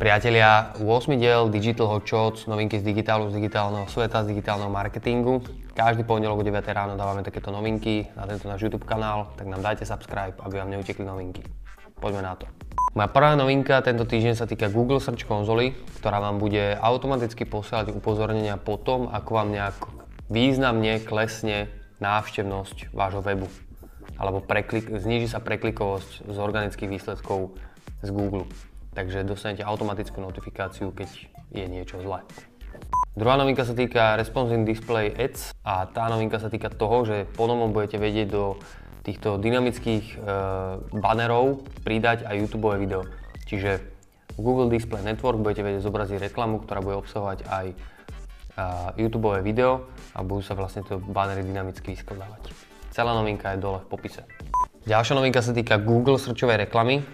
Priatelia, 0.00 0.72
8. 0.80 1.20
diel 1.20 1.52
Digital 1.52 1.84
Hot 1.84 2.08
Shots, 2.08 2.48
novinky 2.48 2.80
z 2.80 2.88
digitálu, 2.88 3.28
z 3.28 3.36
digitálneho 3.36 3.84
sveta, 3.84 4.24
z 4.24 4.32
digitálneho 4.32 4.72
marketingu. 4.72 5.44
Každý 5.76 6.08
pondelok 6.08 6.40
o 6.40 6.44
9 6.48 6.56
ráno 6.72 6.96
dávame 6.96 7.20
takéto 7.20 7.52
novinky 7.52 8.08
na 8.16 8.24
tento 8.24 8.48
náš 8.48 8.64
YouTube 8.64 8.88
kanál, 8.88 9.28
tak 9.36 9.44
nám 9.44 9.60
dajte 9.60 9.84
subscribe, 9.84 10.32
aby 10.40 10.56
vám 10.56 10.72
neutekli 10.72 11.04
novinky. 11.04 11.44
Poďme 12.00 12.24
na 12.24 12.32
to. 12.32 12.48
Moja 12.96 13.12
prvá 13.12 13.36
novinka 13.36 13.76
tento 13.84 14.08
týždeň 14.08 14.40
sa 14.40 14.48
týka 14.48 14.72
Google 14.72 15.04
Search 15.04 15.28
konzoly, 15.28 15.76
ktorá 16.00 16.16
vám 16.16 16.40
bude 16.40 16.80
automaticky 16.80 17.44
posielať 17.44 17.92
upozornenia 17.92 18.56
po 18.56 18.80
tom, 18.80 19.12
ako 19.12 19.36
vám 19.36 19.52
nejak 19.52 19.76
významne 20.32 21.04
klesne 21.04 21.68
návštevnosť 22.00 22.88
vášho 22.96 23.20
webu. 23.20 23.52
Alebo 24.16 24.40
preklik, 24.40 24.88
zniží 24.88 25.28
sa 25.28 25.44
preklikovosť 25.44 26.24
z 26.24 26.36
organických 26.40 26.88
výsledkov 26.88 27.52
z 28.00 28.08
Google 28.16 28.48
takže 28.94 29.26
dostanete 29.26 29.62
automatickú 29.62 30.18
notifikáciu, 30.22 30.90
keď 30.94 31.08
je 31.54 31.64
niečo 31.66 31.98
zlé. 32.02 32.22
Druhá 33.18 33.34
novinka 33.34 33.66
sa 33.66 33.74
týka 33.74 34.14
Responsive 34.14 34.62
Display 34.62 35.10
Ads 35.10 35.52
a 35.66 35.90
tá 35.90 36.06
novinka 36.06 36.38
sa 36.38 36.46
týka 36.46 36.70
toho, 36.70 37.02
že 37.02 37.26
ponovom 37.34 37.74
budete 37.74 37.98
vedieť 37.98 38.28
do 38.30 38.54
týchto 39.02 39.40
dynamických 39.40 40.04
e, 40.14 40.16
banerov 40.94 41.66
pridať 41.82 42.22
aj 42.28 42.34
YouTube 42.38 42.70
video. 42.78 43.02
Čiže 43.50 43.82
v 44.36 44.40
Google 44.40 44.70
Display 44.70 45.02
Network 45.02 45.42
budete 45.42 45.66
vedieť 45.66 45.82
zobraziť 45.82 46.30
reklamu, 46.30 46.62
ktorá 46.62 46.78
bude 46.80 47.02
obsahovať 47.02 47.38
aj 47.50 47.66
e, 47.72 47.76
YouTube 49.02 49.34
video 49.42 49.90
a 50.14 50.22
budú 50.22 50.46
sa 50.46 50.54
vlastne 50.54 50.86
tie 50.86 50.94
banery 50.94 51.42
dynamicky 51.42 51.98
vyskladávať. 51.98 52.54
Celá 52.94 53.10
novinka 53.18 53.50
je 53.54 53.58
dole 53.58 53.82
v 53.82 53.88
popise. 53.90 54.22
Ďalšia 54.86 55.14
novinka 55.18 55.44
sa 55.44 55.52
týka 55.52 55.76
Google 55.76 56.16
srčovej 56.16 56.64
reklamy. 56.64 57.04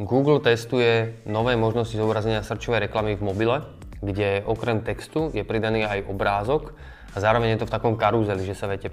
Google 0.00 0.40
testuje 0.40 1.20
nové 1.28 1.52
možnosti 1.52 1.92
zobrazenia 1.92 2.40
srčovej 2.40 2.88
reklamy 2.88 3.12
v 3.12 3.28
mobile, 3.28 3.60
kde 4.00 4.40
okrem 4.48 4.80
textu 4.80 5.28
je 5.36 5.44
pridaný 5.44 5.84
aj 5.84 6.08
obrázok 6.08 6.72
a 7.12 7.20
zároveň 7.20 7.54
je 7.54 7.60
to 7.60 7.68
v 7.68 7.74
takom 7.76 7.94
karuzeli, 8.00 8.40
že 8.48 8.56
sa 8.56 8.72
viete 8.72 8.88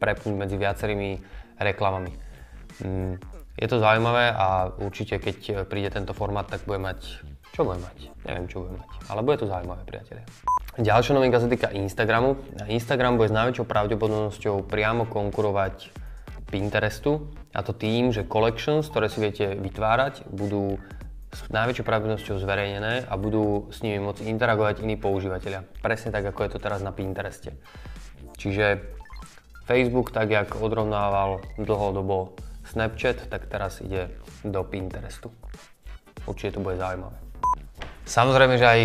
prepnúť 0.00 0.34
medzi 0.34 0.56
viacerými 0.56 1.20
reklamami. 1.60 2.16
Mm, 2.80 3.20
je 3.60 3.66
to 3.68 3.76
zaujímavé 3.76 4.32
a 4.32 4.72
určite 4.80 5.20
keď 5.20 5.68
príde 5.68 5.92
tento 5.92 6.16
formát, 6.16 6.48
tak 6.48 6.64
bude 6.64 6.80
mať... 6.80 7.28
Čo 7.52 7.68
bude 7.68 7.84
mať? 7.84 8.08
Neviem, 8.24 8.46
čo 8.48 8.64
bude 8.64 8.80
mať, 8.80 8.88
ale 9.12 9.20
bude 9.20 9.36
to 9.36 9.50
zaujímavé, 9.50 9.84
priatelia. 9.84 10.24
Ďalšia 10.78 11.12
novinka 11.12 11.42
sa 11.42 11.50
týka 11.50 11.68
Instagramu. 11.74 12.38
Instagram 12.70 13.18
bude 13.20 13.28
s 13.28 13.36
najväčšou 13.36 13.66
pravdepodobnosťou 13.66 14.64
priamo 14.64 15.10
konkurovať 15.10 16.07
Pinterestu 16.48 17.28
a 17.52 17.60
to 17.60 17.76
tým, 17.76 18.08
že 18.08 18.24
collections, 18.24 18.88
ktoré 18.88 19.12
si 19.12 19.20
viete 19.20 19.52
vytvárať, 19.52 20.24
budú 20.32 20.80
s 21.28 21.44
najväčšou 21.52 21.84
pravdepodobnosťou 21.84 22.40
zverejnené 22.40 23.04
a 23.04 23.14
budú 23.20 23.68
s 23.68 23.84
nimi 23.84 24.00
môcť 24.00 24.24
interagovať 24.24 24.80
iní 24.80 24.96
používateľia. 24.96 25.68
Presne 25.84 26.08
tak, 26.08 26.24
ako 26.24 26.40
je 26.48 26.50
to 26.56 26.58
teraz 26.58 26.80
na 26.80 26.88
Pintereste. 26.88 27.52
Čiže 28.40 28.80
Facebook, 29.68 30.08
tak 30.08 30.32
jak 30.32 30.56
odrovnával 30.56 31.44
dlhodobo 31.60 32.32
Snapchat, 32.64 33.28
tak 33.28 33.44
teraz 33.52 33.84
ide 33.84 34.08
do 34.40 34.64
Pinterestu. 34.64 35.28
Určite 36.24 36.56
to 36.56 36.64
bude 36.64 36.80
zaujímavé. 36.80 37.16
Samozrejme, 38.08 38.56
že 38.56 38.64
aj 38.64 38.80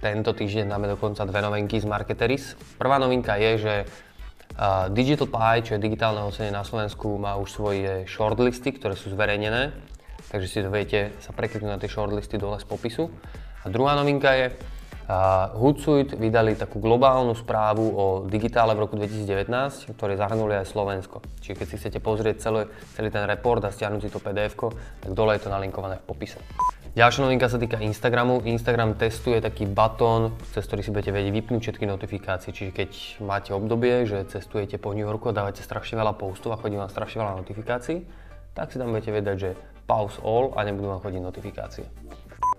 tento 0.00 0.32
týždeň 0.32 0.64
máme 0.72 0.88
dokonca 0.88 1.28
dve 1.28 1.44
novinky 1.44 1.76
z 1.76 1.84
Marketeris. 1.88 2.56
Prvá 2.80 2.96
novinka 2.96 3.36
je, 3.36 3.52
že 3.60 3.74
Digital 4.88 5.28
Pie, 5.28 5.68
čo 5.68 5.76
je 5.76 5.84
digitálne 5.84 6.24
ocenenie 6.24 6.56
na 6.56 6.64
Slovensku, 6.64 7.20
má 7.20 7.36
už 7.36 7.52
svoje 7.52 8.08
shortlisty, 8.08 8.72
ktoré 8.72 8.96
sú 8.96 9.12
zverejnené, 9.12 9.76
takže 10.32 10.48
si 10.48 10.64
to 10.64 10.72
viete 10.72 11.12
sa 11.20 11.36
prekliknúť 11.36 11.72
na 11.76 11.80
tie 11.80 11.92
shortlisty 11.92 12.40
dole 12.40 12.56
z 12.56 12.64
popisu. 12.64 13.12
A 13.62 13.68
druhá 13.68 13.92
novinka 13.92 14.32
je, 14.32 14.56
uh, 14.56 15.52
Hootsuite 15.60 16.16
vydali 16.16 16.56
takú 16.56 16.80
globálnu 16.80 17.36
správu 17.36 17.84
o 17.84 18.04
digitále 18.24 18.72
v 18.72 18.88
roku 18.88 18.96
2019, 18.96 19.92
ktoré 19.92 20.16
zahrnuli 20.16 20.56
aj 20.56 20.72
Slovensko. 20.72 21.20
Čiže 21.44 21.54
keď 21.60 21.66
si 21.68 21.76
chcete 21.76 21.98
pozrieť 22.00 22.36
celý, 22.40 22.72
celý 22.96 23.12
ten 23.12 23.28
report 23.28 23.60
a 23.66 23.68
stiahnuť 23.68 24.00
si 24.06 24.08
to 24.08 24.24
pdf 24.24 24.56
tak 25.04 25.12
dole 25.12 25.36
je 25.36 25.44
to 25.44 25.52
nalinkované 25.52 26.00
v 26.00 26.04
popise. 26.08 26.40
Ďalšia 26.96 27.28
novinka 27.28 27.52
sa 27.52 27.60
týka 27.60 27.76
Instagramu. 27.76 28.40
Instagram 28.48 28.96
testuje 28.96 29.36
taký 29.44 29.68
batón, 29.68 30.32
cez 30.56 30.64
ktorý 30.64 30.80
si 30.80 30.88
budete 30.88 31.12
vedieť 31.12 31.28
vypnúť 31.28 31.60
všetky 31.60 31.84
notifikácie. 31.84 32.56
Čiže 32.56 32.72
keď 32.72 32.90
máte 33.20 33.52
obdobie, 33.52 34.08
že 34.08 34.24
cestujete 34.24 34.80
po 34.80 34.96
New 34.96 35.04
Yorku 35.04 35.28
a 35.28 35.36
dávate 35.36 35.60
strašne 35.60 36.00
veľa 36.00 36.16
postov 36.16 36.56
a 36.56 36.60
chodí 36.60 36.80
vám 36.80 36.88
strašne 36.88 37.20
veľa 37.20 37.44
notifikácií, 37.44 38.00
tak 38.56 38.72
si 38.72 38.80
tam 38.80 38.96
budete 38.96 39.12
vedieť, 39.12 39.36
že 39.36 39.50
pause 39.84 40.16
all 40.24 40.56
a 40.56 40.64
nebudú 40.64 40.88
vám 40.88 41.04
chodiť 41.04 41.20
notifikácie. 41.20 41.84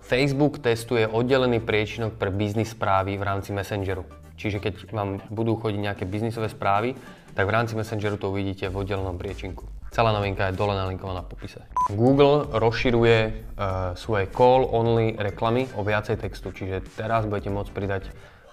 Facebook 0.06 0.62
testuje 0.62 1.10
oddelený 1.10 1.58
priečinok 1.58 2.22
pre 2.22 2.30
biznis 2.30 2.78
správy 2.78 3.18
v 3.18 3.26
rámci 3.26 3.58
Messengeru. 3.58 4.06
Čiže 4.38 4.62
keď 4.62 4.94
vám 4.94 5.18
budú 5.34 5.58
chodiť 5.58 5.82
nejaké 5.82 6.06
biznisové 6.06 6.54
správy, 6.54 6.94
tak 7.34 7.50
v 7.50 7.56
rámci 7.58 7.74
Messengeru 7.74 8.22
to 8.22 8.30
uvidíte 8.30 8.70
v 8.70 8.86
oddelenom 8.86 9.18
priečinku. 9.18 9.66
Celá 9.98 10.14
novinka 10.14 10.54
je 10.54 10.54
dole 10.54 10.78
nalinkovaná 10.78 11.26
v 11.26 11.34
popise. 11.34 11.66
Google 11.90 12.46
rozširuje 12.54 13.18
uh, 13.18 13.98
svoje 13.98 14.30
call-only 14.30 15.18
reklamy 15.18 15.66
o 15.74 15.82
viacej 15.82 16.22
textu, 16.22 16.54
čiže 16.54 16.86
teraz 16.94 17.26
budete 17.26 17.50
môcť 17.50 17.72
pridať 17.74 18.04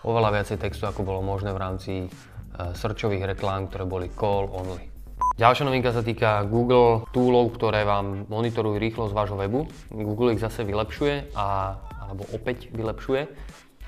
oveľa 0.09 0.41
viacej 0.41 0.57
textu, 0.57 0.89
ako 0.89 1.05
bolo 1.05 1.21
možné 1.21 1.53
v 1.53 1.61
rámci 1.61 1.93
uh, 2.09 2.73
searchových 2.73 3.37
reklám, 3.37 3.69
ktoré 3.69 3.85
boli 3.85 4.09
call-only. 4.17 4.89
Ďalšia 5.37 5.69
novinka 5.69 5.93
sa 5.93 6.01
týka 6.01 6.49
Google 6.49 7.05
toolov, 7.13 7.53
ktoré 7.61 7.85
vám 7.85 8.25
monitorujú 8.33 8.81
rýchlosť 8.81 9.13
vášho 9.13 9.37
webu. 9.37 9.69
Google 9.93 10.33
ich 10.33 10.41
zase 10.41 10.65
vylepšuje, 10.65 11.37
a, 11.37 11.77
alebo 12.09 12.25
opäť 12.33 12.73
vylepšuje. 12.73 13.21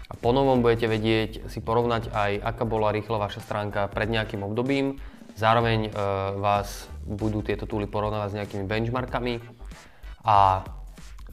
A 0.06 0.14
ponovom 0.20 0.60
budete 0.60 0.92
vedieť 0.92 1.48
si 1.48 1.64
porovnať 1.64 2.12
aj, 2.12 2.36
aká 2.36 2.68
bola 2.68 2.92
rýchla 2.92 3.16
vaša 3.16 3.40
stránka 3.40 3.88
pred 3.88 4.12
nejakým 4.12 4.44
obdobím. 4.44 5.00
Zároveň 5.40 5.88
e, 5.88 5.90
vás 6.40 6.88
budú 7.06 7.40
tieto 7.40 7.70
túly 7.70 7.86
porovnávať 7.86 8.28
s 8.34 8.36
nejakými 8.42 8.64
benchmarkami 8.66 9.38
a 10.26 10.66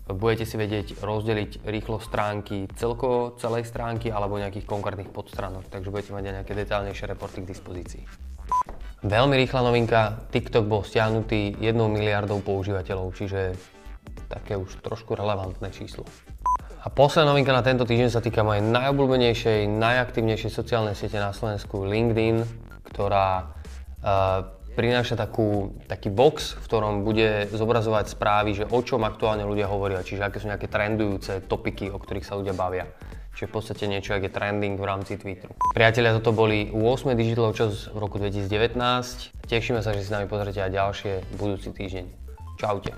budete 0.08 0.46
si 0.46 0.56
vedieť 0.60 1.00
rozdeliť 1.00 1.64
rýchlosť 1.64 2.06
stránky 2.06 2.58
celkovo 2.76 3.40
celej 3.40 3.66
stránky 3.66 4.12
alebo 4.12 4.38
nejakých 4.38 4.68
konkrétnych 4.68 5.10
podstranok, 5.10 5.66
takže 5.72 5.90
budete 5.90 6.12
mať 6.14 6.24
aj 6.30 6.34
nejaké 6.44 6.54
detailnejšie 6.54 7.06
reporty 7.08 7.42
k 7.42 7.50
dispozícii. 7.56 8.04
Veľmi 9.04 9.36
rýchla 9.36 9.62
novinka, 9.64 10.28
TikTok 10.32 10.64
bol 10.68 10.84
stiahnutý 10.84 11.60
1 11.60 11.76
miliardou 11.76 12.40
používateľov, 12.40 13.12
čiže 13.16 13.56
také 14.32 14.56
už 14.56 14.80
trošku 14.80 15.16
relevantné 15.16 15.72
číslo. 15.72 16.08
A 16.84 16.92
posledná 16.92 17.32
novinka 17.32 17.56
na 17.56 17.64
tento 17.64 17.88
týždeň 17.88 18.10
sa 18.12 18.20
týka 18.20 18.44
mojej 18.44 18.60
najobľúbenejšej, 18.60 19.72
najaktívnejšej 19.72 20.52
sociálnej 20.52 20.96
siete 21.00 21.16
na 21.16 21.32
Slovensku 21.32 21.88
LinkedIn, 21.88 22.44
ktorá 22.92 23.56
uh, 24.04 24.63
prináša 24.74 25.16
takú, 25.16 25.78
taký 25.86 26.10
box, 26.10 26.58
v 26.58 26.66
ktorom 26.66 27.06
bude 27.06 27.48
zobrazovať 27.54 28.12
správy, 28.12 28.58
že 28.58 28.66
o 28.68 28.80
čom 28.82 29.06
aktuálne 29.06 29.46
ľudia 29.46 29.70
hovoria, 29.70 30.02
čiže 30.02 30.26
aké 30.26 30.42
sú 30.42 30.50
nejaké 30.50 30.68
trendujúce 30.68 31.46
topiky, 31.46 31.94
o 31.94 32.02
ktorých 32.02 32.26
sa 32.26 32.36
ľudia 32.36 32.58
bavia. 32.58 32.90
Čiže 33.34 33.50
v 33.50 33.54
podstate 33.54 33.84
niečo, 33.90 34.14
ako 34.14 34.30
je 34.30 34.34
trending 34.34 34.78
v 34.78 34.86
rámci 34.86 35.18
Twitteru. 35.18 35.58
Priatelia, 35.74 36.14
toto 36.14 36.38
boli 36.38 36.70
8 36.70 37.18
Digital 37.18 37.50
Čas 37.58 37.90
v 37.90 37.98
roku 37.98 38.22
2019. 38.22 38.78
Tešíme 39.50 39.82
sa, 39.82 39.90
že 39.94 40.06
si 40.06 40.10
s 40.10 40.14
nami 40.14 40.30
pozrite 40.30 40.62
aj 40.62 40.70
ďalšie 40.70 41.14
budúci 41.42 41.74
týždeň. 41.74 42.06
Čaute. 42.62 42.94